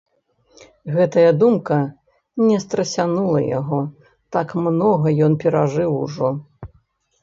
[0.95, 1.77] Гэтая думка
[2.47, 3.79] не страсянула яго,
[4.39, 6.39] так многа ён перажыў ужо.